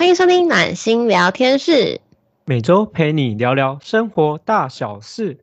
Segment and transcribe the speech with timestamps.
[0.00, 2.00] 欢迎收听暖心聊天室，
[2.46, 5.40] 每周陪你聊聊生活大小事。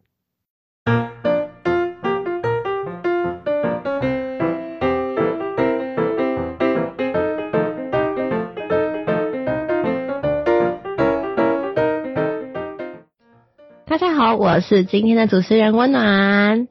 [13.85, 16.67] 大家好，我是今天的主持人温暖，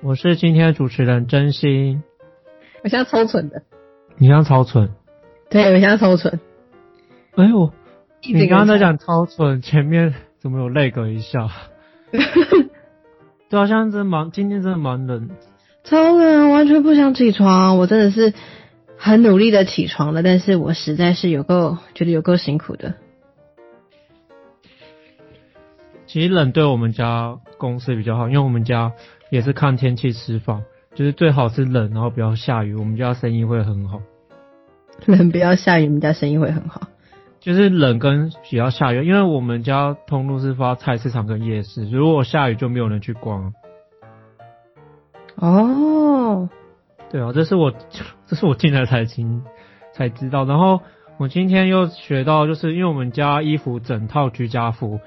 [0.00, 2.02] 我是今天的主持人真心。
[2.82, 3.62] 我现在超蠢的，
[4.16, 4.88] 你刚超蠢？
[5.50, 6.40] 对，我现在超蠢。
[7.36, 7.70] 哎呦，
[8.22, 11.48] 你刚刚在讲超蠢，前面怎么有那个一下？
[13.50, 15.28] 对啊，现在真蛮，今天真的蛮冷，
[15.84, 17.76] 超冷，完全不想起床。
[17.76, 18.32] 我真的是
[18.96, 22.94] 很努力的起床了，但是我实在是有够觉得有够辛苦的。
[26.06, 28.92] 其实冷对我们家公司比较好，因为我们家
[29.30, 30.62] 也是看天气吃饭，
[30.94, 34.00] 就是最好是冷，然后不要下雨，我们家生意会很好。
[35.04, 36.88] 冷不要下雨，我们家生意会很好。
[37.46, 43.52] 就是冷跟比较下雨，因为我们家通路是发菜市场跟夜市，如果下雨就没有人去逛。
[45.36, 46.48] 哦，
[47.08, 47.72] 对啊，这是我
[48.26, 49.44] 这是我进来才听
[49.92, 50.80] 才知道，然后
[51.18, 54.98] 我今天又学到，就是因为我们家衣服整套居家服，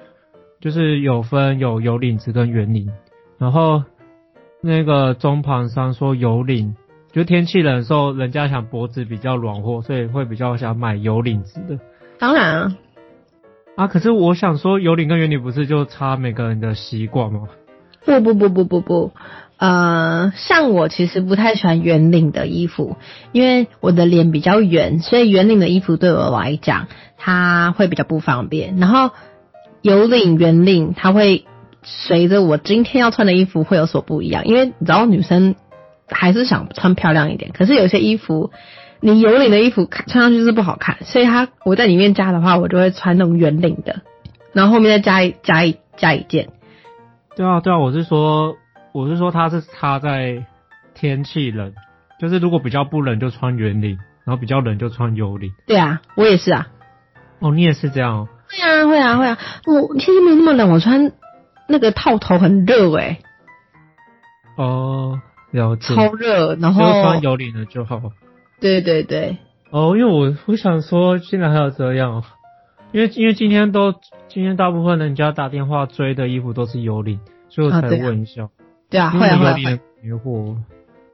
[0.62, 2.90] 就是有分有有领子跟圆领，
[3.38, 3.84] 然后
[4.62, 6.78] 那个中盘商说有领，
[7.12, 11.78] 就天气冷的时候，人家想脖子比较暖和，所以会比较想买有领子的。
[12.20, 12.78] 当然啊，
[13.78, 17.48] 啊，可是我想说，有领跟圆领不是就差每个人的习惯吗？
[18.04, 19.12] 不不不不不不，
[19.56, 22.98] 呃，像我其实不太喜欢圆领的衣服，
[23.32, 28.76] 因为我的脸比较圆，所以圆领的衣服对我来讲，它会比较不方便。
[28.76, 29.12] 然后
[29.82, 31.46] 有领圆领，它会
[31.84, 35.56] 随着我今天要穿的衣服会有所不一样，因为你知道女生
[36.10, 38.52] 还是想穿漂亮一点，可是有些衣服。
[39.02, 44.02] 你有领的衣服看穿上去是不好看，所以它我在里面加的话，我就会穿那种圆领的，
[44.54, 46.50] 然后后面再加一加一加一件。
[47.36, 48.58] 对啊，对啊，我是说，
[48.94, 50.46] 我是说它是插在
[50.94, 51.74] 天气冷，
[52.20, 55.54] 就是如果比较不冷就穿圆领，然后比较冷就穿有领。
[55.66, 56.68] 对啊，我也是啊。
[57.40, 58.28] 哦，你也是这样哦。
[58.50, 59.38] 会啊，会啊，会啊。
[59.66, 61.14] 我天气没有那么冷，我穿
[61.68, 63.20] 那个套头很热哎。
[64.58, 65.22] 哦，
[65.52, 65.96] 了解。
[65.96, 68.02] 超热，然后就穿有领的就好。
[68.60, 69.38] 对对对，
[69.72, 72.24] 哦，因为我我想说，现在还有这样，
[72.92, 73.94] 因为因为今天都
[74.28, 78.50] 今天大部分人家打电话追的衣服都是有领，所以我才问一下。
[78.90, 79.80] 对啊，会啊会啊。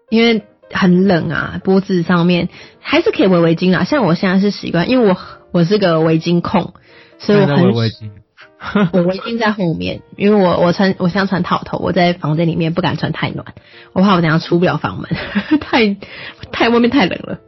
[0.09, 3.83] 因为很冷啊，脖子上面还是可以围围巾啊。
[3.83, 5.17] 像我现在是习惯，因为我
[5.51, 6.73] 我是个围巾控，
[7.17, 8.09] 所以我很围巾。
[8.93, 13.53] 我围巾在后面，因为我我穿我现在穿套头，我在房间里面不敢穿太暖，
[13.93, 15.09] 我怕我等下出不了房门，
[15.59, 15.95] 太
[16.51, 17.39] 太外面太冷了。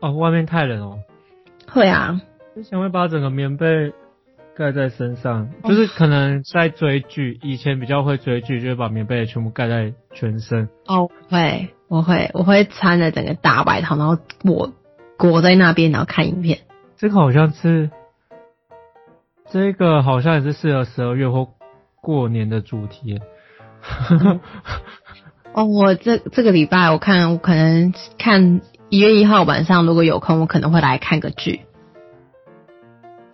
[0.00, 0.98] 哦，外面太冷哦。
[1.68, 2.20] 会啊。
[2.54, 3.92] 之前会把整个棉被
[4.56, 10.68] 盖在身上，就是可能在追剧，以前比较会追剧，就会把棉被全部盖在全身。
[10.86, 14.72] 哦，会，我会，我会穿着整个大外套，然后裹
[15.18, 16.60] 裹在那边，然后看影片。
[16.96, 17.90] 这个好像是。
[19.54, 21.46] 这个好像也是适合十二月或
[22.00, 23.20] 过年的主题。
[25.54, 31.60] 哦，我这这个礼拜我看我可能看一月一号晚上如果有空，我可能会来看个剧。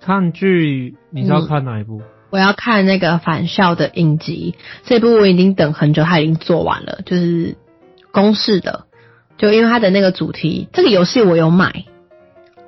[0.02, 2.02] 看剧，你知道看哪一部？
[2.28, 7.56] 我要看那个返校的影集，这部我已经等很久，它已经做完了，就是
[8.12, 8.84] 公式的，
[9.38, 11.86] 就因为它的那个主题，这个游戏我有买。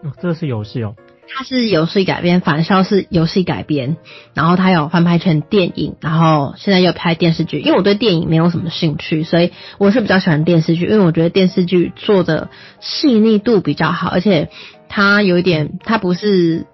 [0.03, 0.95] 哦，这是游戏哦。
[1.35, 3.97] 它是游戏改编，反校是游戏改编，
[4.35, 7.59] 然后它有翻拍成电影，然后现在又拍电视剧。
[7.59, 12.51] 因为我对电影没有什么兴趣，所以我是比较喜欢电视剧，因为我觉得电视剧做的
[12.81, 14.51] 细腻度比较好，而且
[14.89, 16.67] 它有一点，它不是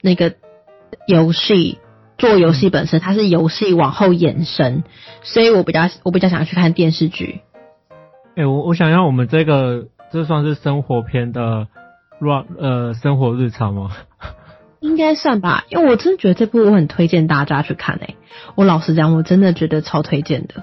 [0.00, 0.34] 那个
[1.06, 1.78] 游戏
[2.16, 4.82] 做游戏本身，它是游戏往后延伸，
[5.22, 7.40] 所以我比较我比较想去看电视剧。
[8.34, 11.68] 哎，我我想要我们这个这算是生活片的。
[12.20, 13.90] 乱呃，生活日常吗？
[14.80, 18.16] 应该算吧，因为我真的觉得这部我很推荐大家去看诶。
[18.54, 20.62] 我老实讲，我真的觉得超推荐的。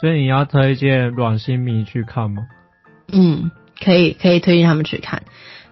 [0.00, 2.46] 所以你要推荐阮心迷去看吗？
[3.12, 3.50] 嗯，
[3.82, 5.22] 可以，可以推荐他们去看。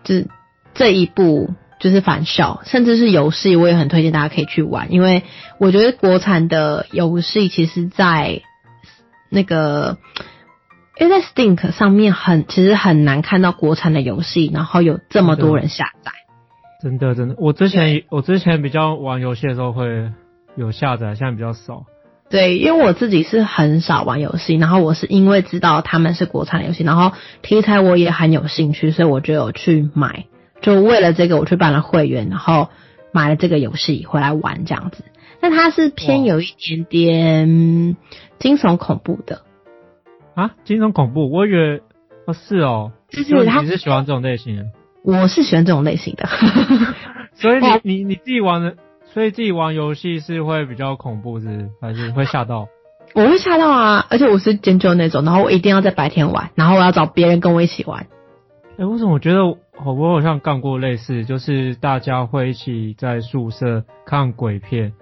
[0.05, 0.29] 就是
[0.75, 1.51] 这一部
[1.81, 5.25] 就是返校，甚至是游戏，我也很推荐大家可以去玩，因为
[5.59, 8.43] 我觉得国产的游戏其实，在
[9.29, 9.99] 那个。
[11.01, 16.13] 因为在 Steam 上面很其实很难看到国产的游戏，然后有这么多人下载。
[16.83, 20.13] 真的真的，我之前我之前比较玩游戏的时候会
[20.57, 21.87] 有下载，现在比较少。
[22.29, 30.27] 对，因为我自己是很少玩游戏，然后我是因为知道他们是国产游戏，然后题材我也很有兴趣，所以我就有去买
[30.61, 32.69] 就为了这个我去办了会员，然后
[33.11, 35.03] 买了这个游戏回来玩这样子。
[35.41, 37.97] 但它是偏有一点点
[38.39, 39.41] 惊悚恐怖的，
[40.41, 41.83] 啊，惊悚恐怖，我以为
[42.27, 44.65] 哦是哦，就是它你是喜欢这种类型的，
[45.05, 46.27] 我是喜欢这种类型的。
[47.35, 48.77] 所以哦你你你自己玩的，
[49.13, 52.69] 所以自己玩游戏是会比较恐怖是还是会吓到？
[53.15, 58.07] 我会吓到啊，而且我是尖叫那种，然后我一定要在白天玩，然后我要找别人跟我一起玩。
[58.79, 64.93] 哎、为什么我觉得我我好像干过类似，就是大家会一起在宿舍看鬼片，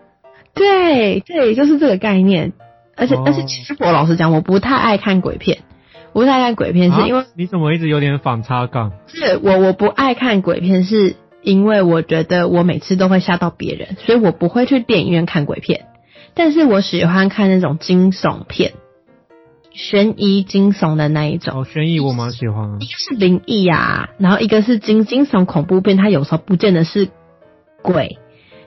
[0.55, 2.53] 对对，就是这个概念。
[2.99, 5.59] 而且、哦而且，其实我老实讲，我不太爱看鬼片，
[6.13, 8.93] 我不太爱看鬼片，是因为、啊你怎么一直有点反差感？
[9.07, 15.87] 是我我不爱看鬼片，是因为我觉得我每次都会吓到别人，所以我不会去电影院看鬼片。
[16.35, 18.73] 但是我喜欢看那种惊悚片，
[19.73, 21.63] 悬疑惊悚的那一种。
[21.63, 22.87] 哦，悬疑我蛮喜欢的一。
[22.87, 27.09] 个是灵异啊，然后一个是惊惊悚恐怖片，它有时候不见得是
[27.83, 28.19] 鬼，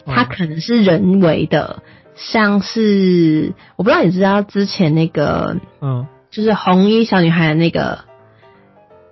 [0.05, 1.83] 它嗯可能是人为的，
[2.15, 7.99] 像是我不知道你知道之前那个嗯，就是红衣小女孩的那个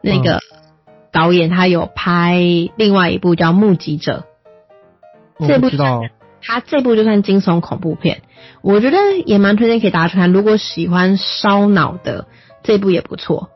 [0.01, 0.39] 那个
[1.11, 2.39] 导演，他有拍
[2.75, 4.25] 另外一部叫《目击者
[5.39, 6.01] 这部知道。》，
[6.41, 8.21] 他这部就算惊悚恐怖片，
[8.61, 10.31] 我觉得也蛮推荐给大家去看。
[10.31, 12.27] 如果喜欢烧脑的，
[12.63, 13.49] 这部也不错。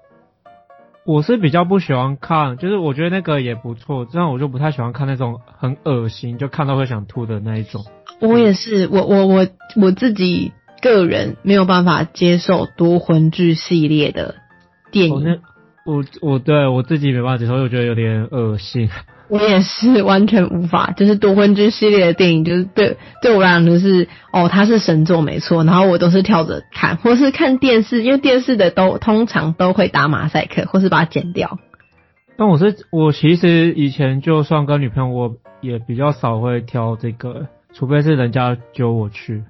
[1.06, 7.86] 我是比较不喜欢看，就是我觉得那个也不错，这样我就不太喜欢看那种很恶心，就看到会想吐的那一种。
[8.20, 10.52] 我也是，我我我我自己
[10.82, 14.36] 个人没有办法接受多魂剧系列的
[14.92, 18.90] 电我、影，那我我对我自己没办法接受，我觉得有点恶心。
[19.30, 20.94] 我也是完全无法。
[20.96, 31.58] 就是多魂剧系列的电影，就是对对我来讲就是哦，它是神作没错，然后我都是跳着看，或是看电视，因为电视的都通常都会打马赛克，或是把它剪掉。
[32.38, 39.44] 但我是我其实以前就算跟女朋友，我也比较少会挑这个，除非是人家揪我去。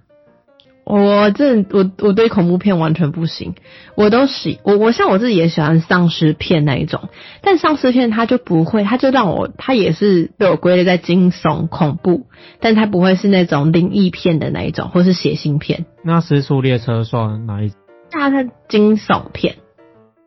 [0.86, 3.56] 我这我我对恐怖片完全不行，
[3.96, 7.08] 我都喜我我像我自己也喜欢丧尸片那一种，
[7.42, 12.26] 但丧尸片它就不会，它就让我它也是被我归类在惊悚恐怖，
[12.60, 17.72] 但它不会是那种灵异片的那一种，或是血腥片，那失速列车算哪一？
[18.12, 19.56] 那它惊悚片。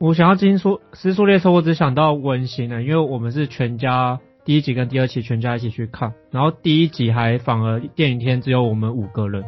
[0.00, 9.42] 我想要惊说失速列车，我只想到温馨的，因为我们是全家第一集跟第二集全家一起去看，然后第一集还反而电影天只有我们五个人。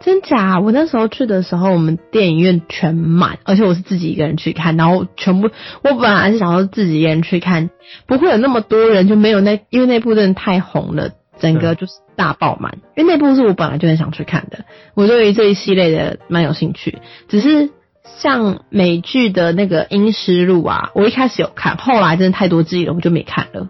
[0.00, 0.58] 真假？
[0.58, 5.50] 我那时候去的时候，我们电影院全满，而且我是自己一个人去看，然后全部
[5.84, 7.70] 我本来是想要自己一个人去看，
[8.06, 12.78] 不会有那么多人，就没有那因为那部真的太红了，整个就是大爆满。
[12.96, 14.64] 因为那部是我本来就很想去看的，
[14.94, 16.98] 我对于这一系列的蛮有兴趣。
[17.28, 17.70] 只是
[18.04, 23.68] 像美剧的那个《阴尸路》啊，我一开始有看，后来真的太多季了，我就没看了。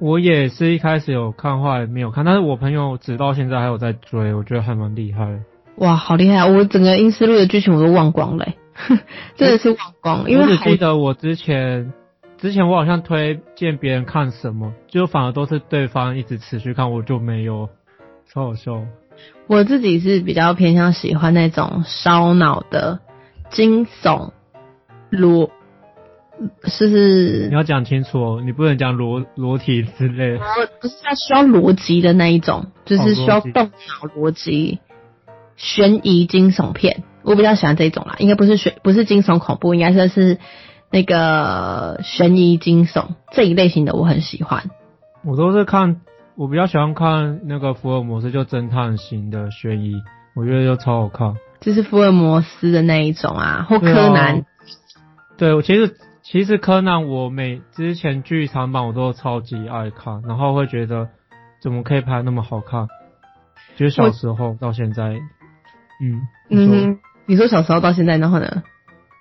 [0.00, 5.40] 我也是一开始有看，后来没有看，但是我朋友直到现在还有在追，我觉得还蛮厉害的。
[5.76, 6.44] 哇，好厉害！
[6.44, 8.54] 我整个《阴尸路》的剧情我都忘光了、欸
[9.36, 11.92] 真的是忘光，因为好我只记得我之前
[12.36, 17.68] 之前我好像推荐别人看什么，就反而都是对方一直持续看，我就没有，
[18.32, 18.82] 超好笑。
[19.48, 23.00] 我自己是比较偏向喜欢那种烧脑的
[23.50, 24.30] 惊悚
[25.10, 25.50] 裸，
[26.64, 30.38] 是是你要讲清楚哦，你不能讲裸裸体之类的。
[30.80, 34.78] 不是它需要逻辑的那一种，就是需要动脑逻辑、
[35.56, 37.02] 悬疑惊悚片。
[37.22, 40.38] 我比较喜欢这种啦，应该不是悬，不是惊悚恐怖，应该说是
[40.90, 44.70] 那个悬疑惊悚这一类型的，我很喜欢。
[45.24, 46.00] 我都是看，
[46.36, 49.94] 我比较喜欢看那个福尔摩斯，就侦探型的悬疑，
[50.34, 51.34] 我觉得就超好看。
[51.60, 54.44] 就是福尔摩斯的那一种啊，或柯南。
[55.36, 55.96] 对，我其实
[56.30, 61.08] 其实柯南我每之前剧场版我都超级爱看，然后会觉得
[61.58, 62.86] 怎么可以拍那么好看，
[63.76, 65.04] 就是小时候到现在，
[66.02, 68.62] 嗯，你说嗯，你说小时候到现在，然后呢？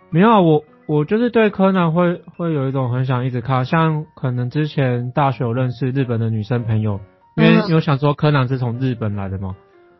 [0.09, 6.99] 没有啊，我我就是对柯南会会有一种很想一直看，像可能之前大学有认识日本的女生朋友，
[7.37, 9.55] 因为嗯有想说柯南是从日本来的嘛，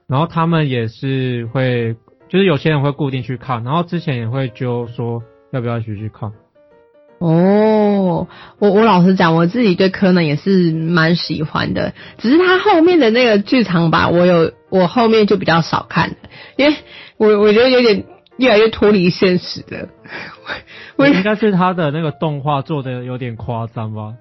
[0.08, 1.96] 然后他们也是会，
[2.28, 5.24] 就是有些人会固定去看，然后之前也会就说
[5.54, 6.34] 要不要一起去看。
[7.20, 8.28] 哦，
[8.60, 16.16] 我我老实讲，我自己对柯南也是蛮喜欢的，只是他后面的那个剧场版，我有我后面就比较少看了，
[16.58, 16.76] 因为
[17.18, 18.06] 我我觉得有点
[18.38, 19.90] 越来越脱离现实了。
[20.96, 24.14] 我 应该是他的那个动画做的有点夸张吧？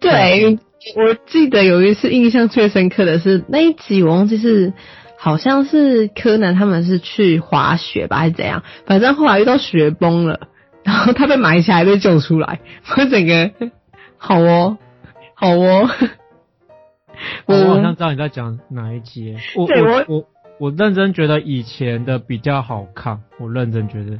[0.00, 0.58] 对，
[0.96, 4.72] 我记得有一次印象最深刻的是那一集，我忘记是
[5.18, 8.64] 好像是柯南他们是去滑雪吧，还是怎样？
[8.86, 10.48] 反正后来遇到雪崩了，
[10.82, 12.60] 然后他被埋起来被救出来，
[12.96, 13.50] 我整个
[14.16, 14.78] 好哦，
[15.34, 15.88] 好哦。
[17.46, 19.36] 我好像知道你在讲哪一集。
[19.54, 20.24] 我我我
[20.58, 24.18] 我认真觉得以前的比较好看，我认真觉得。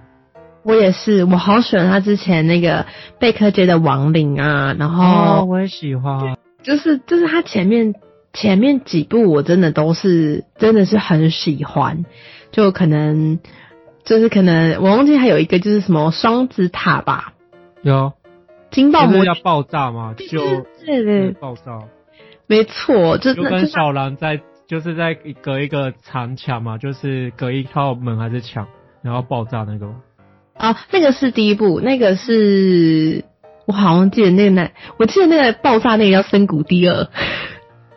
[0.63, 2.85] 我也是，我好喜欢他之前那个
[3.19, 7.95] 贝克街的亡灵啊，然后我也喜欢，就是就是他前面
[8.35, 12.05] 前面几部我真的都是真的是很喜欢，
[12.53, 13.39] 就可能
[14.05, 17.35] 就是可能我忘记还有一个就是什么双子塔吧，
[17.83, 18.13] 有
[18.71, 20.15] 金爆魔要爆炸吗？
[20.17, 20.41] 就
[20.85, 21.81] 对对爆炸，
[22.47, 28.69] 没错，就跟小兰在就是在隔一个长墙嘛，就是隔一套门还是墙，
[29.03, 29.93] 然后爆炸那个。
[30.55, 33.25] 啊，那个是第一部，那个是
[33.67, 37.05] 我好像记得那个那，我记得那个爆炸那个叫《深谷第二》。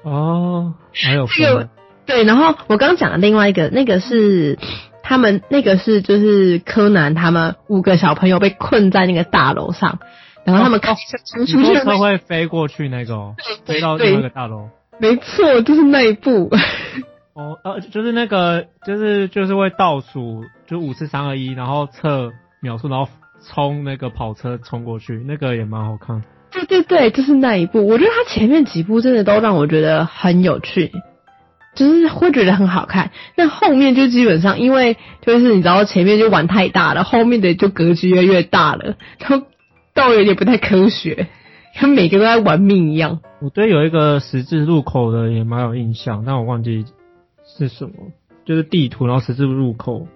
[0.03, 1.69] 哦，还有这个
[2.05, 4.57] 对，然后我刚讲的另外一个，那个是
[5.03, 9.99] 他们那个是就是柯南他们五个小朋友被困在那个大楼上，
[10.43, 14.69] 然后他们开车出去，车会飞过去那个，飞到另一个大楼。
[14.97, 16.49] 没错，就是那一部。
[17.35, 22.31] 哦，呃，就是那个，就是就是会倒数，就五四三二一，然后测。
[22.63, 23.09] 秒数，然后
[23.45, 26.23] 冲那个跑车冲过去，那个也蛮好看。
[26.49, 27.85] 对对对，就是那一部。
[27.85, 30.89] 我觉得他前面几部真的都让我觉得很有趣，
[31.75, 33.11] 就是会觉得很好看。
[33.35, 38.95] 那后面就基本上，因为就是你知道前面就玩太大了，后面的就格局越来越大了，
[39.27, 39.43] 都
[39.93, 41.27] 倒有点不太科学，
[41.79, 43.19] 跟每个都在玩命一样。
[43.39, 46.85] 我对有一个十字路口的也蛮有印象，但我忘记
[47.57, 47.93] 是什么，
[48.45, 50.07] 就是地图，然后十字路口，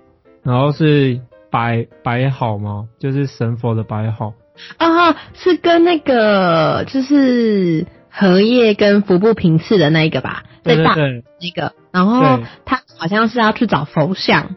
[0.44, 1.20] 然后是。
[1.50, 2.90] 摆摆好吗？
[3.00, 4.34] 就是神佛的摆好
[4.76, 14.56] 啊，是跟那个就是荷叶跟服部平次的那一个吧，在大那个，然后他好像是要去找佛像。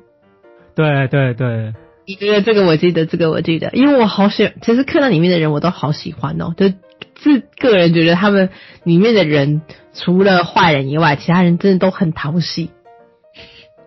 [0.75, 1.75] 对对对，
[2.07, 6.67] 你觉得这个我记得，这个我记得，因为我好喜，其实看到里面的人我都好喜欢哦，就
[7.21, 8.51] 是个人觉得他们
[8.83, 9.63] 里面的人
[9.95, 12.71] 除了坏人以外，其他人真的都很讨喜。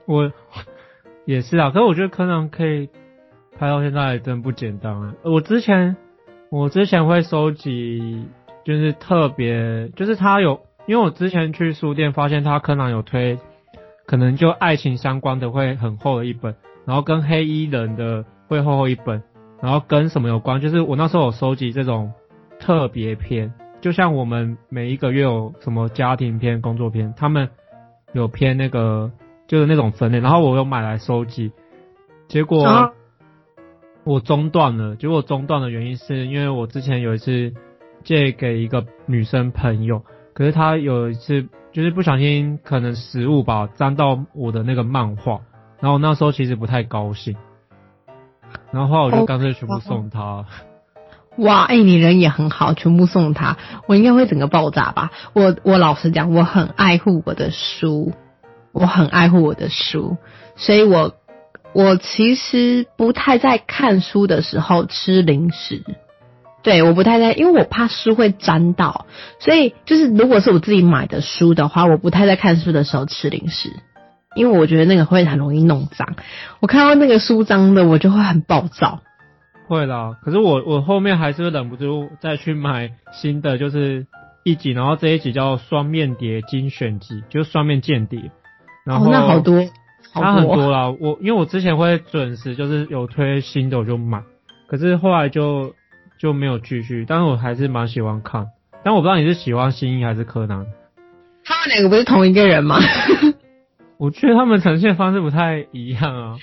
[0.06, 0.32] 我。
[1.25, 2.89] 也是啊，可是我觉得柯南可以
[3.58, 5.13] 拍到现在真不简单啊！
[5.24, 5.96] 我之前
[6.50, 8.25] 我之前会收集，
[8.65, 13.40] 就是特别就是他有，因为我之前去书店发现他柯南有推，
[14.06, 19.24] 可能就爱情相关的会很厚的一本，然后跟黑衣人的会厚厚一本，
[19.62, 22.13] 然后跟什么有关，就是我那时候有收集这种
[22.60, 27.50] 特别篇，就像我们每一个月有什么家庭篇、工作篇，他们
[28.13, 29.12] 有篇那个。
[29.46, 31.52] 就是那种分类，然后我又买来收集，
[32.30, 32.66] 结果
[34.06, 34.96] 我中断了。
[34.96, 37.54] 结果中断的原因是因为我之前有一次
[38.06, 40.02] 借给一个女生朋友，
[40.34, 45.42] 可是他有一次就是不小心可能食物吧沾到我的那个漫画，
[45.80, 47.36] 然后那时候其实不太高兴，
[48.72, 50.46] 然后后来我就干脆全部送他。
[51.38, 55.12] 哇，哎，你人也很好，全部送他，我应该会整个爆炸吧？
[55.34, 58.13] 我我老实讲，我很爱护我的书。
[58.72, 60.18] 我很爱护我的书，
[60.56, 61.13] 所以我
[61.74, 65.84] 我其实不太在看书的时候吃零食。
[66.63, 69.05] 对，我不太在，因为我怕书会沾到，
[69.39, 73.70] 所以就是如果是我自己买的书的话，我不太在看书的时候吃零食，
[74.36, 76.15] 因为我觉得那个会很容易弄脏。
[76.62, 79.01] 我看到那个书脏的，我就会很暴躁。
[79.67, 84.08] 会啦，可是我我后面还是忍不住再去买新的，就是
[84.43, 88.32] 一集，然后这一集叫双面谍精选集，就是双面间谍。
[88.86, 89.63] 然后那好多，
[90.13, 90.89] 差很多啦。
[91.00, 94.22] 我因为我之前会准时，就是有推新的我就买，
[94.67, 95.74] 可是后来就
[96.24, 97.03] 就没有继续。
[97.06, 98.48] 但是我还是蛮喜欢看。
[98.82, 100.65] 但我不知道你是喜欢新一还是柯南。
[101.44, 102.80] 他们两个不是同一个人吗？
[104.00, 106.38] 我觉得他们呈现方式不太一样啊。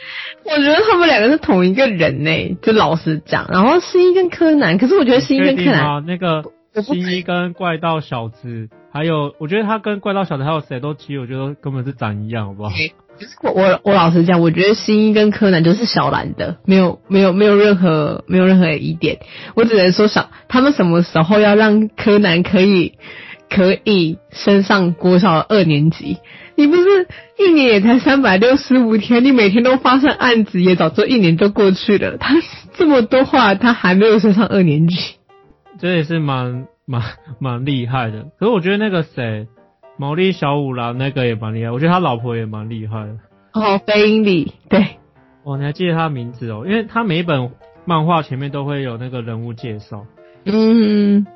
[0.45, 3.49] 我觉得他们两个是同一个人呢，就老实讲。
[3.51, 6.45] 然后新一跟柯南，可是我觉得新一跟柯南那个
[6.83, 8.69] 新一跟怪盗小子。
[8.93, 12.71] 还有，我觉得他跟怪盗小子还有谁都其实我觉得根本是长一样，好不好？
[13.43, 19.19] 我我我老实讲，我觉得新一跟柯南就是小兰的，没有没有没有任何没有任何疑点。
[19.55, 22.95] 我只能说想他们什么时候要让柯南可以
[23.49, 26.17] 可以升上国小二年级？
[26.57, 27.07] 你不是
[27.39, 32.17] 一年也才三百六十五天，你每天都发生案子，也早就一年就过去了。
[32.17, 32.35] 他
[32.75, 34.97] 这么多话，他还没有升上二年级，
[35.79, 36.67] 这也是蛮。
[36.91, 37.03] 蛮
[37.39, 39.47] 蛮厉害的，可是我觉得那个谁，
[39.97, 43.17] 毛利小五郎那个也蛮厉害，我觉得他老婆也蛮厉害的。
[43.53, 44.99] 哦，飞鹰里，对。
[45.45, 46.65] 哦，你还记得他名字哦？
[46.67, 47.53] 因为他每一本
[47.85, 50.05] 漫画前面都会有那个人物介绍。
[50.45, 51.27] 嗯，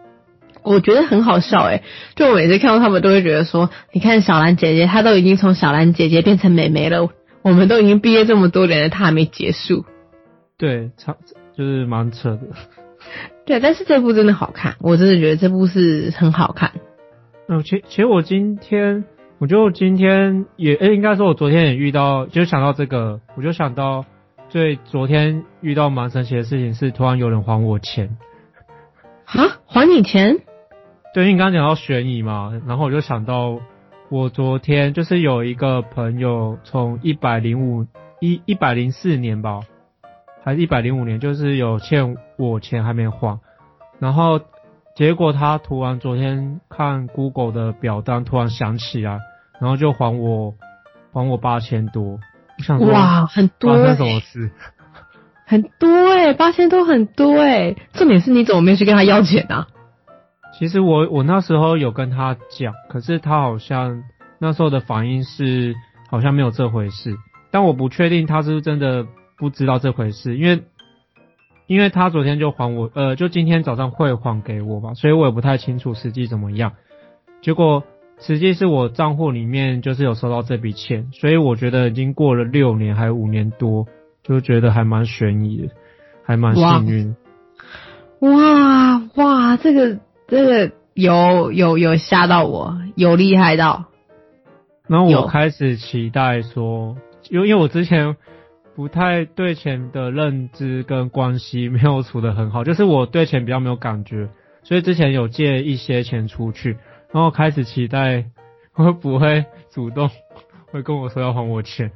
[0.64, 1.84] 我觉得很好笑诶，
[2.16, 7.08] 就我每次看到他们都会觉得说，你看小兰姐姐，她都已经从小兰姐姐变成美眉了，
[7.42, 9.84] 我们都已经毕业这么多年了，她还没结束。
[10.58, 11.16] 对，差
[11.56, 12.40] 就是蛮扯的。
[13.46, 16.72] 对，但是这部真的好看，我真的觉得这部是很好看。
[17.46, 19.04] 嗯，其其实我今天，
[19.38, 24.06] 我就今天也，诶、应该说我昨天也遇到，就想到这个，我就想到，
[24.48, 28.16] 最昨天遇到蛮神奇的事情是，突然有人还我钱。
[29.26, 30.38] 啊，还你钱？
[31.12, 33.60] 对，你刚刚讲到悬疑嘛，然后我就想到，
[34.08, 37.86] 我昨天就是有一个朋友从一百零五
[38.20, 39.60] 一一百零四年吧，
[40.44, 43.40] 还是一百零五年，就是有欠我钱还没还，
[43.98, 44.38] 然后
[44.94, 49.18] 结果他突然昨天看 Google 的表单，突然想起来，
[49.58, 50.54] 然后就还我
[51.14, 52.20] 还我八千多，
[52.58, 54.50] 我想说哇，很多、欸，发生什么事？
[55.46, 59.68] 很多哎、八千多很多哎、重点是你怎么没有去跟他要钱啊？
[60.58, 64.02] 其实我我那时候有跟他讲，可是他好像
[64.38, 65.74] 那时候的反应是
[66.10, 67.16] 好像没有这回事，
[67.50, 70.62] 但我不确定他是不是真的不知道这回事，因为
[71.66, 76.72] 因为他昨天就还我，呃，就今天早上会还给我吧，所以我也不太清楚实际怎么样。
[77.40, 77.84] 结果
[78.18, 83.86] 实际是我账户里面就是有收到这笔钱，所以我觉得已经过了六年还有五年多，
[84.22, 85.68] 就觉得还蛮悬疑的，
[86.24, 87.16] 还蛮幸运。
[88.20, 89.98] 哇哇，这个
[90.28, 93.86] 这个有有有吓到我，有厉害到。
[94.86, 96.96] 然后我开始期待说，
[97.30, 98.16] 因为因为我之前
[98.76, 104.28] 不太对钱的认知跟关系没有处得很好， 就是我对钱比较没有感觉，
[104.62, 106.76] 所以之前有借一些钱出去，
[107.12, 108.26] 然后开始期待
[108.72, 110.10] 会不会主动
[110.72, 111.92] 会跟我说要还我钱。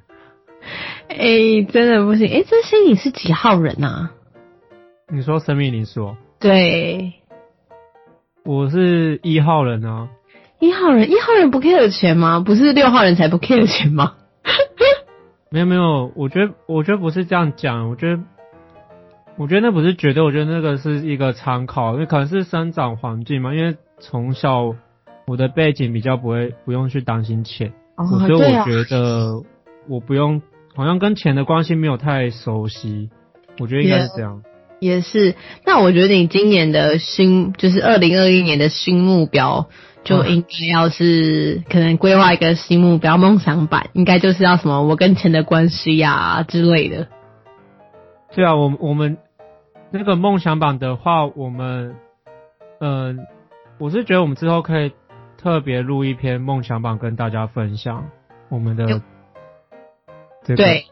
[1.08, 2.28] 哎、真的不行！
[2.28, 4.10] 哎、这些你是几号人啊？
[5.10, 7.14] 你说生命灵数，对，
[8.44, 10.08] 我是一号人啊，
[10.60, 12.40] 一号人，一号人不 care 钱吗？
[12.40, 14.16] 不是六号人才不 care 钱吗？
[15.50, 18.22] 没有没有，我觉得我觉得不是这样讲，我觉得
[19.36, 24.74] 我觉得那不是绝对，我觉得那个是一个参考，因为可能是生长环境嘛，因为从小
[25.26, 29.42] 我的背景比较不会不用去担心钱，哦所以我觉得
[29.88, 30.42] 我不用
[30.74, 33.10] 好像跟钱的关系没有太熟悉，
[33.58, 34.42] 我觉得应该是这样。
[34.80, 35.34] 也是。
[35.64, 39.68] 那我觉得你今年的新，就是二零二一年的新目标，
[40.08, 47.08] 就嗯应该要是可能规划一个新目标梦想版，应该就是要什么我跟钱的关系呀、之类的。
[48.34, 49.18] 对啊，我我们
[49.90, 51.94] 那个梦想版的话，我们
[52.80, 53.26] 嗯、
[53.78, 54.92] 我是觉得我们之后可以
[55.36, 58.08] 特别录一篇梦想版跟大家分享
[58.48, 59.00] 我们的有
[60.44, 60.84] 这个对，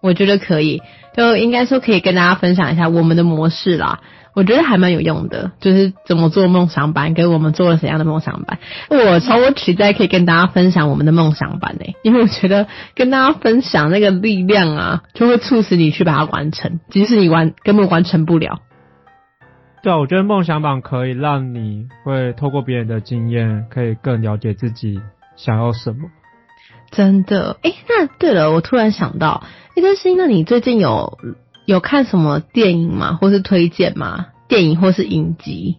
[0.00, 0.80] 我觉得可以，
[1.16, 4.00] 就应该说可以跟大家分享一下我们的模式啦。
[4.34, 8.58] 我觉得还蛮有用的，就是怎么做梦想版，跟我们做了怎样的梦想版。
[8.88, 18.60] 我超期待可以跟大家分享我们的梦想版诶、 因为我觉得跟大家分享那个力量啊，就会促使你去把它完成，即使你完根本完成不了。
[19.82, 25.00] 对啊，我觉得梦想版可以让你会透过别人的经验，可以更了解自己
[25.36, 26.10] 想要什么。
[26.90, 29.42] 真的，哎、那对了，我突然想到，
[29.74, 31.18] 诶，但是那你最近有
[31.70, 33.14] 有看什么电影吗？
[33.14, 34.26] 或是推荐吗？
[34.48, 35.76] 电影或是影集？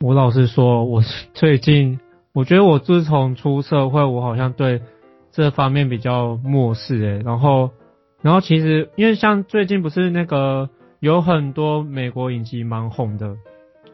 [0.00, 1.98] 我老实说，我最近
[2.34, 4.82] 我觉得我自从出社会，我好像对
[5.30, 7.70] 这方面比较漠视诶、然后，
[8.20, 10.68] 然后其实因为像最近不是那个
[11.00, 13.36] 有很多美国影集蛮红的，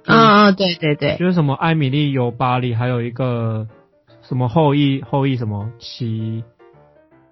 [0.05, 3.69] 啊啊，对对对，就是什么艾米丽游巴黎，还有一个
[4.23, 6.43] 什么后羿后羿什么奇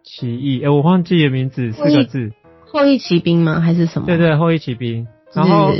[0.04, 2.30] 奇异，诶、我忘记了名字，四个字，
[2.66, 3.60] 后羿骑兵吗？
[3.60, 4.06] 还是什么？
[4.06, 5.72] 对对，后羿骑兵，然后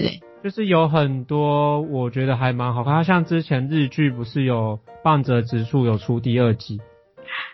[0.42, 6.81] 就是有很多我觉得还蛮好看，它像之前日剧不是有半泽直树有出第二季，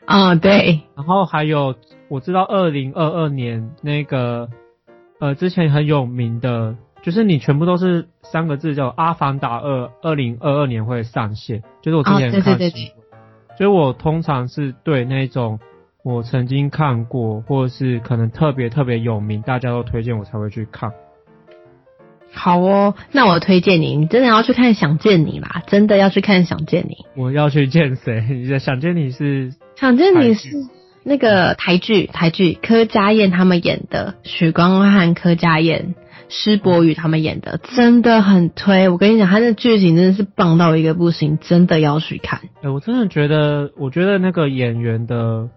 [0.05, 1.75] 啊，对，然后还有
[2.09, 4.49] 我知道二零二二年那个
[5.19, 15.59] 呃之前很有名的，就是你全部都是三个字叫《阿凡达二》，二零二二年会上线，就是我之前哦对对对看新闻，所以我通常是对那种
[16.05, 20.91] 我曾经看过或者是可能特别特别有名，大家都推荐我才会去看。
[22.35, 26.95] 好哦，那我推荐你，你真的要去看《想见你》啦，真的要去看《想见你》。
[27.15, 28.25] 我要去见谁？
[28.31, 30.49] 你的想见你是想见你是
[31.05, 35.95] 那个台剧，台剧柯佳燕他们演的，许光汉、柯佳燕、
[36.29, 38.89] 施柏宇他们演的，真的很推。
[38.89, 42.41] 我跟你讲，他的剧情真的是棒到一个不行，真的要去看。
[42.63, 45.51] 哎、我真的觉得，我觉得那个演员的，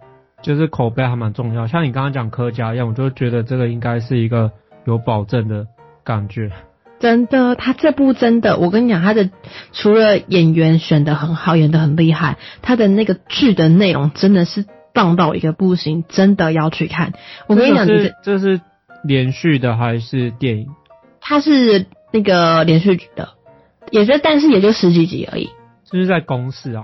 [0.46, 1.66] 就是口碑还蛮重要。
[1.66, 4.52] 像你刚刚讲柯佳燕，我就觉得这个应该是一个
[4.86, 5.66] 有保证的
[6.04, 6.52] 感觉。
[7.00, 9.32] 真的，他这部真的，我跟你讲，他的
[9.74, 17.14] 除了演员选的很好，演的很厉害，他的那个剧的内容真的是棒到一个不行，真的要去看。
[17.48, 18.62] 我跟你讲，你这这是
[19.04, 20.68] 连续的还是电影？
[21.22, 23.30] 它是那个连续剧的，
[23.90, 25.50] 也是，但是也就十几集而已。
[25.92, 26.84] 就是在公示啊。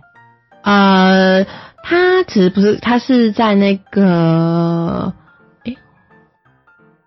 [0.63, 1.45] 呃，
[1.83, 5.13] 他其实不是，他是在那个，
[5.65, 5.77] 诶、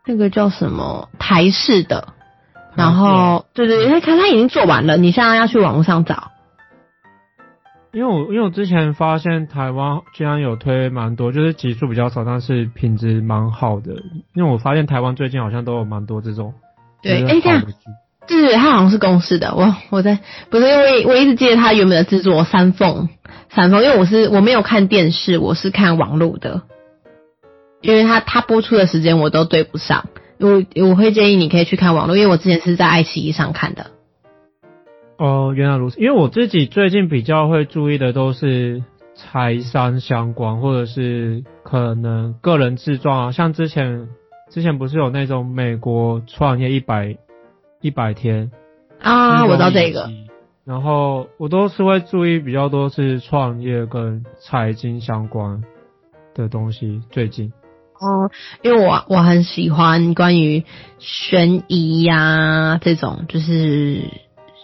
[0.07, 2.09] 那个叫什么台式的。
[2.77, 6.33] 然后，对对对，他他已经做完了，你现在要去网络上找。
[7.93, 13.93] 因为我因为我之前发现台湾居然有推蛮多，就是集数比较少，但是品质蛮好的。
[14.35, 16.55] 因为我发现台湾最近好像都有蛮多这种
[17.01, 17.79] 对，就是哎，这样好的剧
[18.27, 20.19] 对，他好像是公司的，我我在
[20.51, 23.09] 不是因为我一直记得他原本的制作三凤
[23.55, 26.63] 三凤，因为我是我没有看电视，我是看网络的，
[27.81, 30.09] 因为他他播出的时间我都对不上，
[30.41, 33.87] 我我会建议你可以去看网络，因为我之前是在爱奇艺上看的。
[35.19, 36.01] 哦，原来如此。
[36.01, 38.83] 因为我自己最近比较会注意的都是
[39.15, 44.09] 财商相关，或者是可能个人自传啊，像之前
[44.51, 47.17] 之前不是有那种美国创业一百
[47.81, 48.51] 一百天
[49.01, 50.11] 啊，我知道这个。
[50.65, 55.63] 然后我都是会注意比较多是创业跟财经相关
[56.35, 57.03] 的东西。
[57.11, 57.53] 最近
[58.01, 58.31] 哦，
[58.63, 60.65] 因为我我很喜欢关于
[60.99, 64.05] 悬疑呀、这种，就是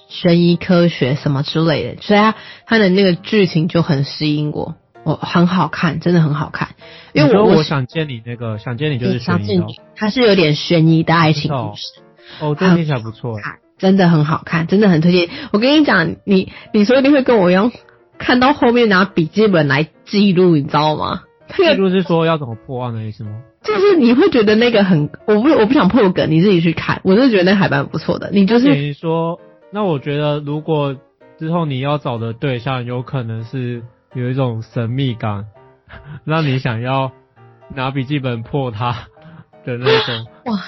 [0.09, 2.35] 悬疑科学什么之类的，所以它
[2.67, 6.71] 它的那个剧情就很吸引我，我很好看，真的很好看。
[7.13, 12.01] 因为我我想见你那个想见你就是悬疑的相信你，它是有点悬疑的爱情故事，
[12.41, 13.37] 哦，这听起来不错
[13.81, 15.29] 真的很好看，真的很推荐。
[15.53, 17.73] 我跟你讲，你你说一定会跟我一样，
[18.19, 21.23] 看到后面拿笔记本来记录，你知道吗？
[21.59, 23.31] 那个记录是说要怎么破案的意思吗？
[23.65, 28.31] 就是你会觉得那个很，我不我不想破梗，你自己去看，我是觉得那还蛮不错的。
[28.31, 29.41] 你就等是于说，
[29.73, 30.97] 那我觉得如果
[31.39, 33.83] 之后你要找的对象有可能是
[34.15, 35.47] 有一种神秘感，
[36.25, 37.13] 让你想要
[37.75, 39.09] 拿笔记本破它
[39.65, 40.27] 的那种。
[40.47, 40.59] 哇，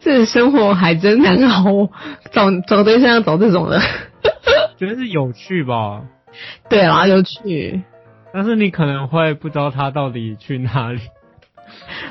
[0.00, 1.90] 这个生活还真难熬哦，
[2.32, 3.80] 找找对象要找这种的。
[4.78, 6.02] 觉得是有趣吧，
[6.68, 7.82] 对啊，有趣。
[8.32, 11.00] 但是你可能会不知道他到底去哪里。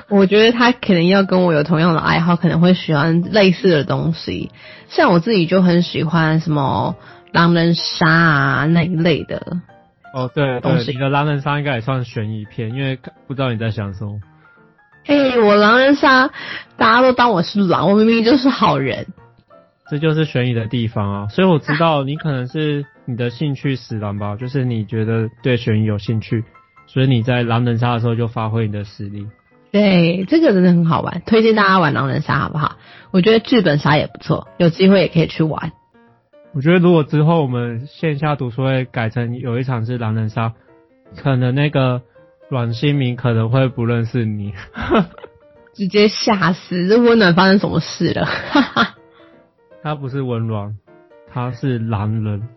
[0.07, 4.51] 我觉得他可能要跟我有同样的爱好，可能会喜欢类似的东西。
[4.87, 6.95] 像我自己就很喜欢什么
[7.31, 9.57] 狼人杀啊那一类的。
[10.13, 12.97] 哦，对东西对，你的狼人杀应该也算悬疑片，因为
[13.27, 14.19] 不知道你在想什么。
[15.09, 16.29] 嘿，我狼人杀，
[16.77, 19.07] 大家都当我是狼，我明明就是好人。
[19.89, 26.43] 这就是悬疑的地方啊，所以我知道你可能是你的兴趣使然吧，就是你觉得对悬疑有兴趣，
[26.85, 29.25] 所以你在狼人杀的时候就发挥你的实力。
[29.71, 32.75] 对，这个真的很好玩，推荐大家玩狼人杀好不好？
[33.09, 35.71] 我觉得剧本杀也不错，有机会也可以去玩。
[36.53, 40.53] 我觉得如果之后我们线下读书会改成有一场是狼人杀，
[41.17, 42.03] 可能那个
[42.49, 44.53] 阮新明可能会不认识你，
[45.73, 46.87] 直接吓死！
[46.87, 48.25] 这温暖发生什么事了？
[48.25, 48.95] 哈哈，
[49.83, 50.75] 他不是温暖，
[51.31, 52.49] 他是狼人。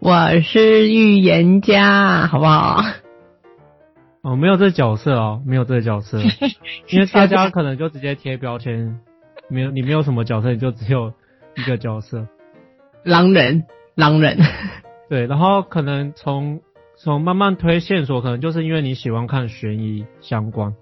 [0.00, 2.82] 我是预言家，好不好？
[4.22, 6.18] 哦，没有这角色哦，没有这个角色，
[6.90, 8.98] 因为大家可能就直接贴标签，
[9.48, 11.12] 没有你没有什么角色，你就只有
[11.56, 12.26] 一个角色。
[13.04, 14.38] 狼人，狼人，
[15.08, 16.60] 对，然后可能从
[17.04, 20.72] 从慢慢推线索，可能就是因为你喜欢看悬疑相关，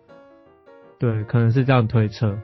[1.00, 2.38] 对，可能是这样推测。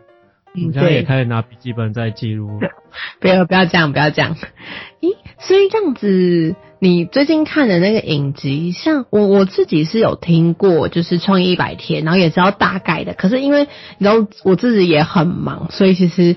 [0.55, 2.59] 嗯我现在也对，开始拿笔记本在记录。
[3.21, 4.35] 不要不要这样，不要这样。
[5.01, 13.15] 咦，所以这样子，你最近看的那个影集，像我我自己是有听过，就是创业一百天，然后也知道大概的。
[13.15, 16.35] 可是因为你知道我自己也很忙，所以其实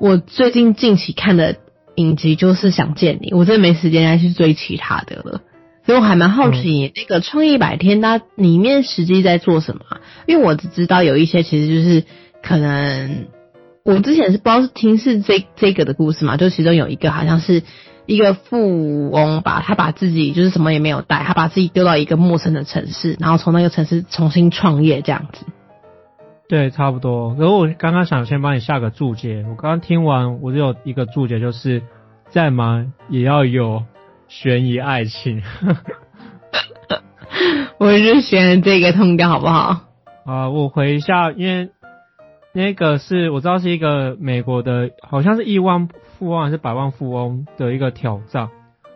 [0.00, 1.54] 我最近近期看的
[1.94, 5.42] 影集就是想见你，我真的没时间再去追其他的了。
[5.90, 12.04] 所以我还蛮好奇，那个创业一百天它里面实际在做什么啊、因为我只知道有一些其实就是
[12.44, 13.26] 可能
[13.82, 17.64] 我之前是不知道是听是这这个的故事嘛，就其中有一个好像是
[18.06, 25.44] 一个富翁吧，他把自己就是什么也没有带，他把自己丢到一个陌生的城市，然后从那个城市重新创业这样子。
[26.48, 27.34] 对，差不多。
[27.36, 31.82] 然后我刚刚想先帮你下个注解，我刚刚听完，我就有一个注解，就是
[32.28, 33.82] 再忙也要有
[34.30, 35.42] 悬疑爱情。
[37.78, 39.80] 我是选这个通调好不好？
[40.24, 41.70] 啊，我回一下，因为
[42.52, 48.50] 那个是我知道是一个美国的，好像是亿万富翁还是百万富翁的一个挑战，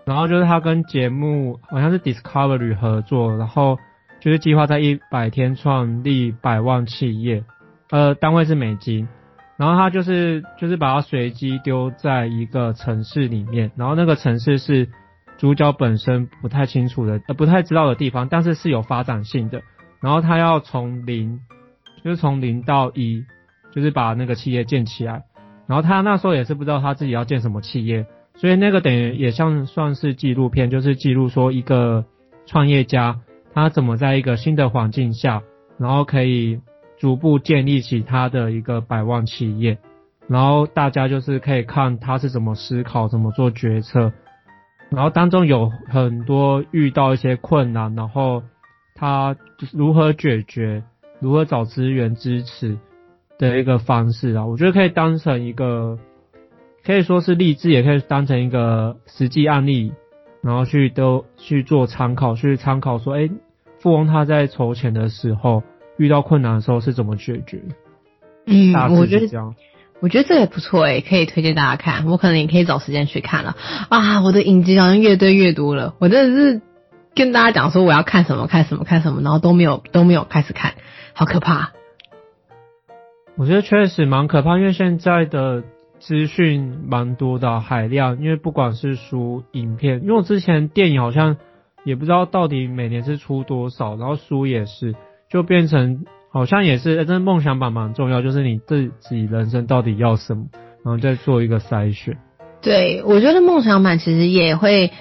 [0.05, 3.77] 然后就是他跟节目好像是 Discovery 合作，然后
[4.21, 7.43] 就是计划在一百天创立百万企业，
[7.91, 9.09] 呃，单位是美金，
[9.57, 14.89] 然后他就是就是把它随机丢在一个城市里面，然后那个城市是
[15.45, 19.61] 主角本身不太清楚的，呃，不太知道的地方，但是是有发展性的。
[20.01, 21.39] 然后他要从零，
[22.03, 23.23] 就是从零到一，
[23.71, 25.25] 就是把那个企业建起来。
[25.67, 32.07] 然后他那时候也是不知道他自己要建什么企业，所以那个等于也像算是纪录片，就是记录说一个
[32.47, 33.21] 创业家
[33.53, 35.43] 他怎么在一个新的环境下，
[35.77, 36.59] 然后可以
[36.97, 39.77] 逐步建立起他的一个百万企业，
[40.27, 44.11] 然后大家就是可以看他是怎么思考、怎么做决策，
[44.95, 48.43] 然后当中有很多遇到一些困难，然后
[48.95, 49.37] 他
[49.73, 50.83] 如何解决，
[51.21, 52.79] 如何找资源支持。
[53.37, 55.99] 的一个方式啊，我觉得可以当成一个，
[56.85, 59.93] 可以说是励志，也可以当成一个实际案例，
[60.41, 63.29] 然后去都去做参考，去参考说，哎，
[63.81, 65.65] 富翁他在筹钱的时候
[65.97, 67.61] 遇到困难的时候是怎么解决？
[68.47, 69.53] 嗯，我觉得这样，
[70.05, 73.57] 我觉得这也不错哎，可以推荐大家看，我可能也可以找时间去看了
[73.89, 74.21] 啊。
[74.21, 76.61] 我的影集好像越堆越多了，我真的是
[77.15, 80.75] 跟大家讲说我要看什么看什么看什么，然后都没有都没有开始看，
[81.15, 81.73] 好可怕。
[83.39, 85.63] 我觉得确实蛮可怕，因为现在的
[86.01, 91.39] 资讯蛮多的海量，因为不管是书、影片，因为我之前电影好像
[91.83, 94.95] 也不知道到底每年是出多少，然后书也是，
[95.31, 100.45] 就变成好像也是，真梦想版蛮重要，就是你自己人生到底要什么，
[100.85, 102.19] 然后再做一个筛选。
[102.61, 104.93] 对，我觉得梦想版其实也会。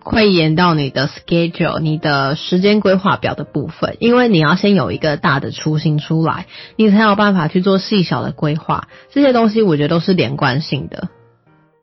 [0.00, 8.88] 会延到你的 schedule，你的时间规划表的部分，因为你要先有一个大的雏形出来，你才有办法去做细小的规划。
[9.10, 11.08] 这些东西我觉得都是连贯性的。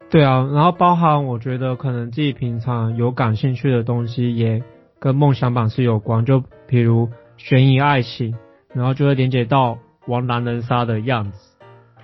[0.09, 4.63] 对啊，然后包含我觉得可能自己平常有感兴趣的东西，也
[4.99, 6.25] 跟梦想版是有关。
[6.25, 8.35] 就比如悬疑爱情，
[8.73, 11.39] 然后就会连接到玩狼人杀的样子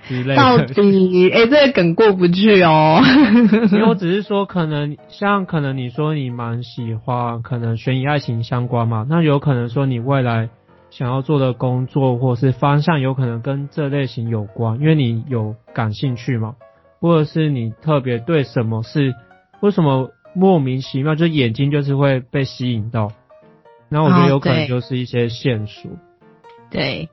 [0.07, 0.35] 之类。
[0.35, 3.01] 到底， 哎，这个梗过不去哦。
[3.71, 10.49] 因为我只是说，可能像可能你说你蛮喜欢可能悬疑爱情相关嘛，那有可能说你未来
[10.89, 16.55] 想要做的工作或是方向有可能跟这类型有关，因为你有感兴趣嘛，
[16.99, 19.13] 或者是你特别对什么是
[19.61, 23.11] 为什么莫名其妙就眼睛就是会被吸引到，
[23.91, 25.91] 那我觉得有可能就是一些线索。
[26.71, 27.09] 对。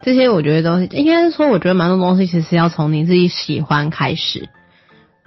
[0.00, 4.48] 这些我觉得都是，应该是说，我觉得蛮多东西其实要从你自己喜欢开始，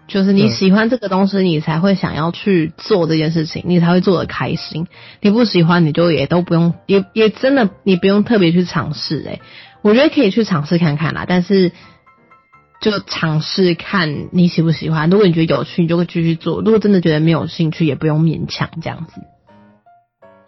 [0.08, 4.88] 就是你喜欢这个东西，你才会想要去做这件事情，你才会做的开心。
[5.20, 9.22] 你不喜欢，你就也都不用，也也真的你不用特别去尝试。
[9.26, 9.42] 诶，
[9.82, 11.74] 我觉得可以去尝试看看啦，但是
[12.80, 15.10] 就尝试看你喜不喜欢。
[15.10, 19.22] 如果你觉得有趣，你就会继续做；如果真的觉得没有兴趣，也不用勉强这样子。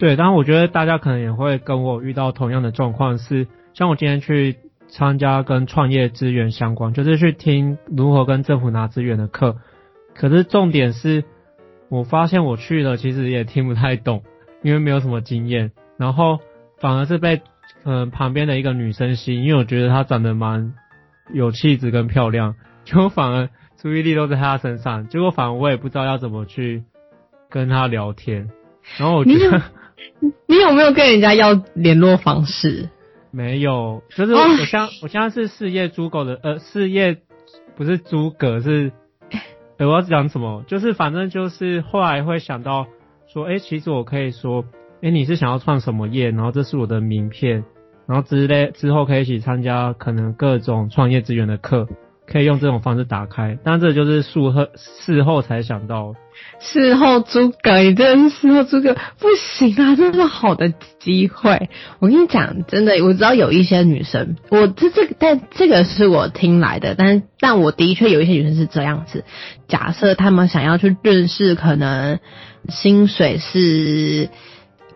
[0.04, 3.48] 对，当然我觉得大家可能也会跟我遇到同样的状况是。
[3.74, 4.58] 像我今天去
[4.90, 9.56] 参加跟创业资源相关，就是去听如何跟政府拿资源的课。
[10.14, 11.24] 可是重点是，
[11.88, 14.24] 我发现我去了其实也听不太懂，
[14.62, 15.72] 因为没有什么经验。
[15.96, 16.42] 然后
[16.82, 17.42] 反而是被
[17.86, 20.74] 嗯旁边的一个女生吸引，因为我觉得她长得蛮
[21.34, 25.08] 有气质跟漂亮，就反而注意力都在她身上。
[25.08, 26.84] 结果反而我也不知道要怎么去
[27.50, 28.50] 跟她聊天。
[28.98, 29.62] 然后我觉得，
[30.48, 32.90] 你有没有跟人家要联络方式？
[33.32, 37.18] 没有，就是我现我现在是事业猪狗的，呃，事业
[37.76, 38.92] 不是诸葛是，
[39.80, 40.64] 我要讲什么？
[40.68, 42.86] 就是反正就是后来会想到
[43.28, 44.66] 说，哎，其实我可以说，
[45.02, 46.30] 哎，你是想要创什么业？
[46.30, 47.64] 然后这是我的名片，
[48.06, 51.88] 然后之类之后可以一起参加可能各种创业资源的课。
[52.26, 56.16] 可以用这种方式打开，但这就是事后事后才想到。
[56.60, 59.96] 事后诸葛，你真是事后诸葛，不行啊！
[59.96, 61.70] 这是好的机会。
[62.00, 69.24] 我跟你讲，真的，我知道有一些女生，我这这个，但这个是我听来的，但但我的确有一些女生是这样子。
[69.68, 72.20] 假设他们想要去认识，可能
[72.70, 74.30] 薪水是。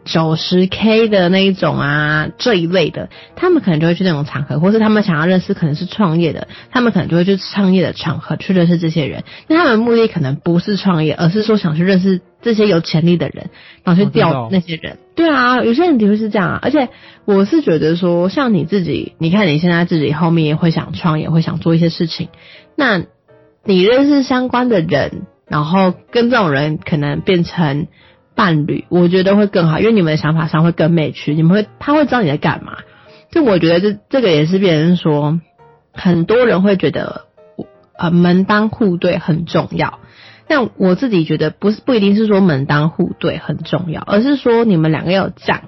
[0.08, 9.26] 九十 K 的那一种啊，这一类的，他们可能就会去那种场合，或是他们想要认识可能是创业的，他们可能就会去创业的场合去认识这些人。
[9.48, 13.50] 那他们目的可能不是创业，而是说想去认识这些有潜力的人，
[13.84, 14.98] 然后去钓那些人。
[15.15, 16.60] 对啊，有些人的确是这样啊。
[16.62, 16.88] 而且
[17.26, 22.30] 我是觉得说，像你自己，你看你现在自己后面也会想创业，会想做一些事情，
[22.78, 23.04] 那
[23.63, 27.88] 你认识相关的人，然后跟这种人可能变成。
[28.38, 32.78] 伴侣，我觉得会更好，因为你们的想法上会更美趣，你们会他会知道你在干嘛。
[33.32, 35.41] 就我觉得这这个也是别人说，
[35.91, 37.26] 很多人会觉得
[37.97, 40.00] 呃门当户对很重要，
[40.47, 45.63] 但我自己觉得不是不一定是说门当户对很重要，而是说你们两个有讲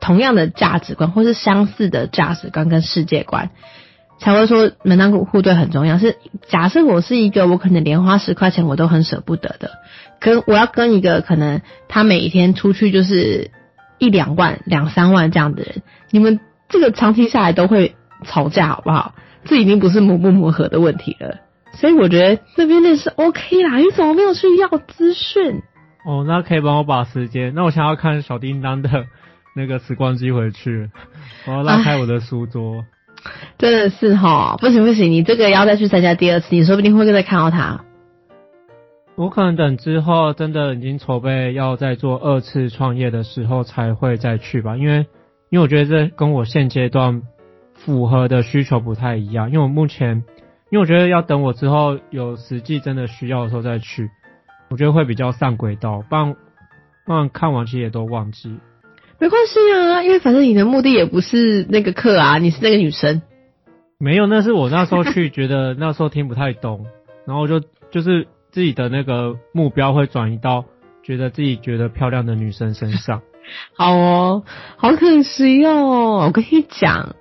[0.00, 3.50] 同样的价值观，或是相似的价值观跟世界观。
[4.18, 5.98] 才会说门当户对很重要。
[5.98, 6.16] 是
[6.48, 9.70] 假设我是一个我可能连花十块钱我都很舍不得的，
[10.20, 13.50] 跟我要跟一个可能他每一天出去就是
[13.98, 19.14] 一两万、两三万这样的人，你们这个长期下来都会吵架，好不好？
[19.44, 21.36] 这已经不是磨不磨合的问题了。
[21.72, 25.62] 所以我觉得那边那是 OK 啦，你怎么没有去要资讯？
[26.04, 29.06] 哦，那可以帮我把时间，那我想要看小叮当的
[29.54, 30.90] 那个时光机回去，
[31.46, 32.84] 我要拉开我的书桌。
[33.58, 37.84] 真的是哈，不行不行，你这个要再去参加第二次，你说不定会再看到他。
[39.16, 45.06] 我可能等之后真的已经筹备要再做二次创业的时候才会再去吧，因为
[45.50, 47.22] 因为我觉得这跟我现阶段
[47.74, 50.22] 符合的需求不太一样，因为我目前
[50.70, 54.08] 因为我觉得要等我之后有实际真的需要的时候再去，
[54.70, 56.36] 我觉得会比较上轨道，不然
[57.04, 58.60] 不然看完其实也都忘记。
[59.20, 63.22] 没关系啊，因为反正你的目的也不是那个课啊，你是那个女生。
[63.98, 66.86] 没有，那是我那时候去觉得那时候听不太懂，
[67.26, 70.66] 然后就就是自己的那个目标会转移到
[71.02, 73.22] 觉得自己觉得漂亮的女生身上。
[73.74, 74.44] 好哦，
[74.76, 76.24] 好可惜哦。
[76.26, 77.16] 我跟你讲，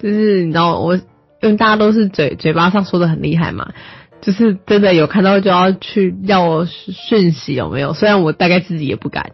[0.00, 1.02] 就是你知道我，因
[1.42, 3.72] 为大家都是嘴嘴巴上说的很厉害嘛，
[4.20, 7.92] 就是真的有看到就要去要我讯息有没有？
[7.92, 9.30] 虽然我大概自己也不敢。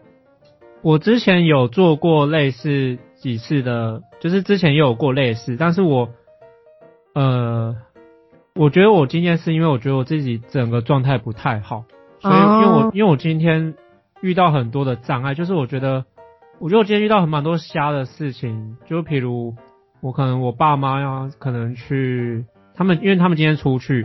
[0.82, 6.08] 我之前有做过类似几次的，就是之前也有过类似，但是我，
[7.14, 7.76] 呃，
[8.56, 11.84] 我觉得我今天是因为我觉得我自己整个状态不太好，
[12.18, 13.74] 所以因为我因为我今天
[14.22, 16.04] 遇到很多的障碍，就是我觉得，
[16.58, 19.54] 我觉得我今天遇到很蛮多瞎的事情，就譬如
[20.00, 24.00] 我可能我爸妈要可能去，他们因为他们今天出去，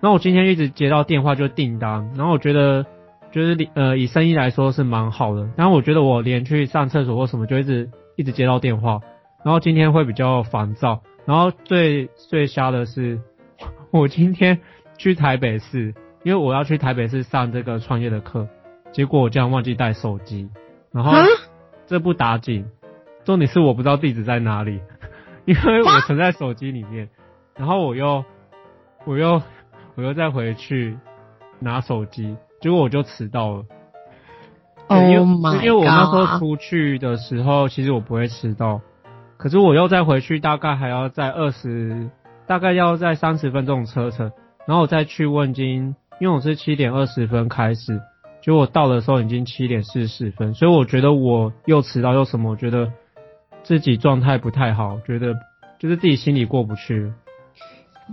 [0.00, 2.86] 然后我今天一直接到电话就订单，然后我觉得。
[3.30, 9.00] 就是呃，以生意来说是蛮好的，然后我觉得我连去上厕所或什么就一直一直接到电话，
[9.44, 13.20] 然后今天会比较烦躁，然后最最瞎的是，
[13.92, 14.60] 我今天
[14.98, 18.48] 去台北市，因为我要去台北市上这个创业的课，
[18.90, 20.50] 结果我竟然忘记带手机，
[20.90, 21.12] 然后
[21.86, 22.66] 这不打紧，
[23.24, 24.80] 重点是我不知道地址在哪里，
[25.44, 27.08] 因为我存在手机里面，
[27.54, 28.24] 然后我又
[29.04, 29.40] 我又
[29.94, 30.98] 我又再回去
[31.60, 32.36] 拿手机。
[32.60, 33.64] 结果我就迟到了。
[34.88, 38.80] 哦，因为因为我那时候出去的时候，其实我不会迟到，
[39.36, 42.10] 可是我又再回去，大概还要在二十，
[42.46, 44.32] 大概要在三十分钟车程，
[44.66, 48.00] 然后我再去问津，因为我是七点二十分开始，
[48.42, 52.92] 结果我到的时候已经七点四十分，所以我觉得我又迟到又什么，我觉得
[53.62, 55.34] 自己状态不太好，觉得
[55.78, 57.12] 就是自己心里过不去。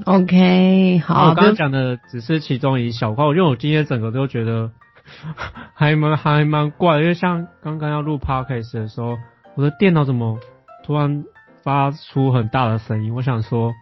[0.06, 1.30] OK，好。
[1.30, 4.72] 我刚刚讲的只是其中一小块，因为我今天整个都觉得
[5.74, 9.18] 还蛮还蛮怪，因为像刚刚要录 Podcast 的时候，
[9.56, 10.40] 我的电脑怎么
[10.86, 11.24] 突然
[11.64, 13.14] 发出很大的声音？
[13.14, 13.74] 我想说，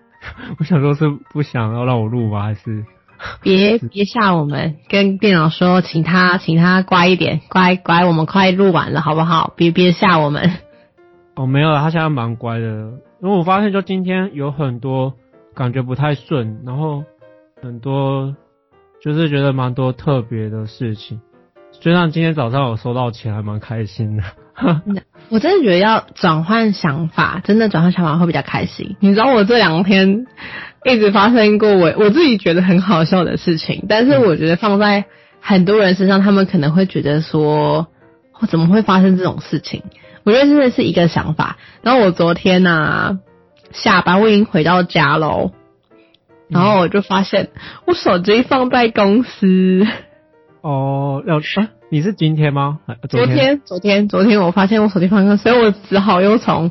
[0.58, 2.42] 我想说是不想要让我录吗？
[2.42, 2.84] 还是
[3.40, 9.52] 别别吓我们，跟电脑说，请他请他乖一点，乖乖，我们快录完了，好不好？
[9.56, 10.52] 别别吓我们。
[11.34, 12.66] 哦，没有了，他现在蛮乖的，
[13.22, 15.14] 因为我发现就今天有很多。
[15.54, 17.04] 感觉不太顺，然后
[17.62, 18.34] 很多
[19.02, 21.20] 就是觉得蛮多特别的事情，
[21.78, 24.22] 就像今天早上我收到钱，还蛮开心的。
[25.28, 28.96] 我真的觉得要转换想法，真的转换想法会比较开心。
[29.00, 30.26] 你知道我这两天
[30.84, 35.04] 一直发生过我我自己觉得很好笑的事情，但是我觉得放在
[35.40, 37.88] 很多人身上，他们可能会觉得说，
[38.40, 39.82] 我怎么会发生这种事情？
[40.24, 41.58] 我觉得真的是一个想法。
[41.82, 43.20] 然后我昨天呢。
[43.72, 45.52] 下班我已经回到家喽，
[46.48, 47.50] 然后我就发现
[47.86, 49.86] 我手机放在公司。
[50.60, 51.68] 哦，要啊？
[51.90, 52.78] 你是今天吗？
[53.10, 56.70] 昨天，昨天，昨天我发现我手机放公司，所以我只好又从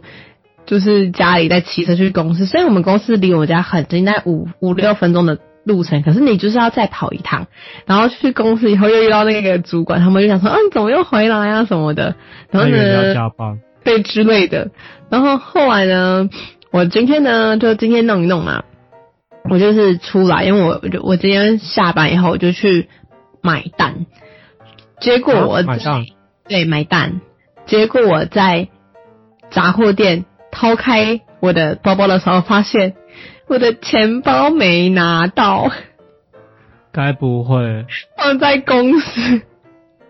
[0.66, 2.46] 就是家里再骑车去公司。
[2.46, 7.48] 虽然我们公司离我家很近，在五五六分钟的路程，可是你就是要再跑一趟。
[7.86, 12.16] 然后去公司以后又遇到那个主管，他们就想说，嗯，怎么又回来啊什么的。
[12.50, 13.14] 然后呢？
[13.14, 13.60] 加班。
[13.84, 14.72] 对之类的。
[15.10, 16.30] 然后后来呢？
[16.72, 18.64] 我今天呢，就今天弄一弄嘛，
[19.50, 22.88] 我就是出来，因为我就我今天下班以后我就去
[23.42, 24.06] 买蛋，
[25.02, 26.06] 结果我买蛋，
[26.48, 27.20] 对买蛋，
[27.66, 28.70] 结果我在
[29.50, 32.96] 杂货店掏开我的包包的时候，发现
[33.48, 35.70] 我的钱包没拿到，
[36.94, 37.86] 该不会
[38.18, 39.42] 放在公司？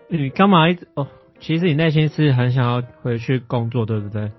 [0.06, 1.08] 你干嘛一直哦？
[1.40, 4.30] 其实你内心是很想要回去工作，对不对？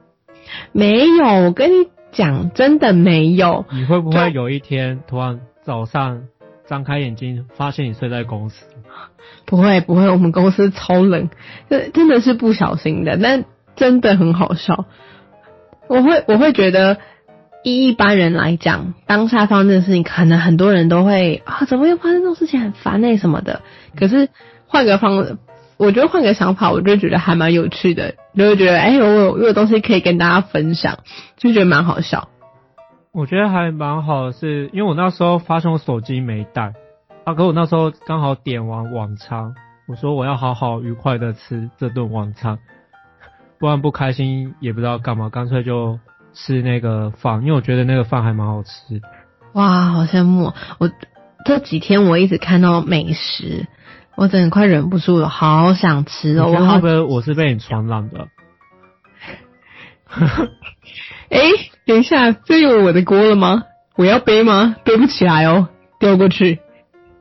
[0.71, 1.92] 没有，我跟你。
[2.13, 6.23] 讲真的没有，你会不会有一天突然早上
[6.65, 8.65] 张开眼睛，发现你睡在公司？
[9.45, 11.29] 不会不会，我们公司超冷，
[11.69, 13.43] 这真的是不小心的，但
[13.75, 14.85] 真的很好笑。
[15.87, 16.99] 我会我会觉得，
[17.63, 23.61] 一一般人来讲，当下发生这件事情，可能很多人都会啊，怎么又发生这种事情，很烦那什么的。
[23.97, 24.29] 可是
[24.67, 25.37] 换个方。
[25.77, 30.99] 我觉得换个想法，我就觉得还蛮有趣的，就会觉得哎，我有我有东西可以跟大家分享，
[31.37, 32.29] 就觉得蛮好笑。
[33.11, 36.73] 我觉得还蛮好的是，因为我那时候发现我手机没带，
[37.25, 39.53] 啊，可我那时候刚好点完晚餐，
[39.87, 42.57] 我说我要好好愉快的吃这顿晚餐，
[43.59, 45.99] 不然不开心也不知道干嘛，干脆就
[46.33, 49.01] 吃那个饭，因为我觉得那个饭还蛮好吃。
[49.53, 50.53] 哇，好羡慕哦！
[50.79, 50.89] 我
[51.45, 53.67] 这几天我一直看到美食，
[54.15, 56.47] 我真的快忍不住了，好想吃哦！
[56.47, 58.27] 我好我会不会我是被你传染的？
[61.29, 61.39] 哎、
[61.85, 63.63] 等一下，这有我的锅了吗？
[63.95, 64.75] 我要背吗？
[64.83, 65.67] 背不起来哦，
[65.99, 66.59] 丢过去。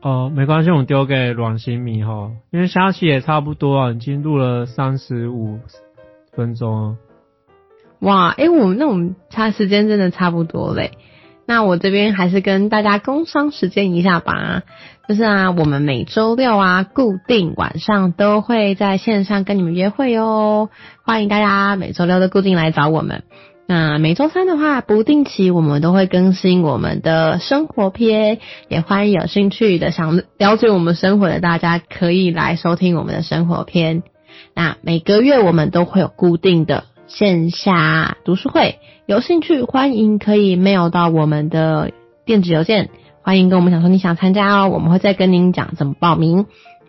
[0.01, 5.59] 哦，没关系，我丢给阮新米哈，因为下期也差不多啊，已经录了三十五
[6.35, 6.97] 分钟了。
[7.99, 10.91] 哇，哎、我们那我们差时间真的差不多嘞。
[11.45, 14.63] 那我这边还是跟大家工商时间一下吧，
[15.07, 20.69] 就是啊，我们每周六啊，固定晚上都会在线上跟你们约会哦，
[21.03, 23.23] 欢迎大家每周六都固定来找我们。
[23.65, 34.03] 那每周三的话，不定期我们都会更新我们的生活篇，也欢迎有兴趣的想了解我们生活的大家可以来收听我们的生活篇。
[34.53, 38.79] 那每个月我们都会有固定的线下读书会，
[39.13, 41.91] 有兴趣欢迎可以 mail 到我们的
[42.25, 42.89] 电子邮件，
[43.21, 46.47] 欢迎跟我们讲说你想参加哦，我们会再跟您讲怎么报名。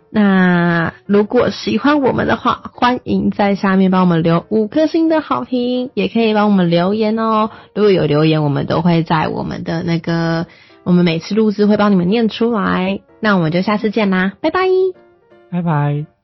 [0.09, 7.51] 那如果喜欢我们的话，欢迎在下面帮我们留五颗星的好评，也可以帮我们留言哦。
[7.75, 10.47] 如果有留言，我们都会在我们的那个，
[10.83, 13.01] 我们每次录制会帮你们念出来。
[13.19, 14.61] 那我们就下次见啦，拜拜。
[15.51, 16.14] 拜拜。